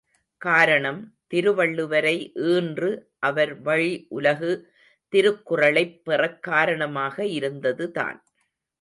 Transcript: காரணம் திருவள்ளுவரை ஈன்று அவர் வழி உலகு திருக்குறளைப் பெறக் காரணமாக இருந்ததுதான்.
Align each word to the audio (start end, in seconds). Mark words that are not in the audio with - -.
காரணம் 0.37 1.13
திருவள்ளுவரை 1.33 2.31
ஈன்று 2.35 2.89
அவர் 3.19 3.61
வழி 3.61 4.05
உலகு 4.09 4.51
திருக்குறளைப் 5.13 6.05
பெறக் 6.05 6.43
காரணமாக 6.43 7.25
இருந்ததுதான். 7.25 8.23